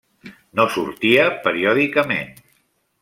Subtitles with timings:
[0.59, 2.33] No sortia periòdicament.